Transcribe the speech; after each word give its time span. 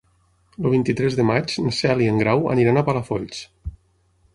El 0.61 0.67
vint-i-tres 0.75 1.17
de 1.19 1.27
maig 1.31 1.53
na 1.67 1.75
Cel 1.83 2.03
i 2.07 2.09
en 2.15 2.21
Grau 2.25 2.45
aniran 2.57 2.81
a 2.83 2.87
Palafolls. 2.91 3.49